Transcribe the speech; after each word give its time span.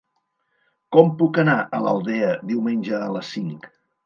Com 0.95 1.11
puc 1.19 1.37
anar 1.43 1.55
a 1.57 1.83
l'Aldea 1.89 2.33
diumenge 2.53 2.97
a 3.03 3.13
les 3.19 3.31
cinc? 3.39 3.71